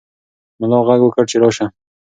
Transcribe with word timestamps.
ملا 0.59 0.79
غږ 0.87 0.99
وکړ 1.03 1.23
چې 1.31 1.37
راشه. 1.41 1.65